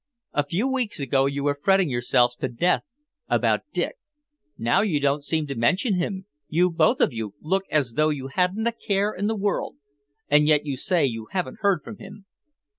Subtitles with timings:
[0.33, 2.81] A few weeks ago you were fretting yourselves to death
[3.29, 3.97] about Dick.
[4.57, 8.29] Now you don't seem to mention him, you both of you look as though you
[8.29, 9.75] hadn't a care in the world,
[10.27, 12.25] and yet you say you haven't heard from him.